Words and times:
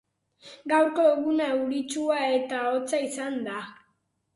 Gaurko 0.71 1.05
eguna 1.11 1.51
euritsua 1.57 2.19
eta 2.41 2.67
hotza 2.75 3.07
izan 3.13 3.43
da 3.51 3.65